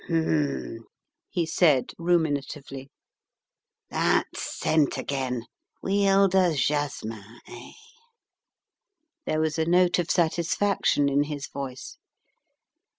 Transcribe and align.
"Humn," 0.09 0.79
he 1.29 1.45
said, 1.45 1.91
ruminatively. 1.99 2.87
"That 3.91 4.25
scent 4.35 4.97
again. 4.97 5.45
Huile 5.83 6.27
de 6.27 6.55
jasmin, 6.55 7.23
eh?" 7.47 7.73
There 9.27 9.39
was 9.39 9.59
a 9.59 9.65
note 9.65 9.99
of 9.99 10.09
satisfaction 10.09 11.07
in 11.07 11.25
his 11.25 11.45
voice. 11.47 11.99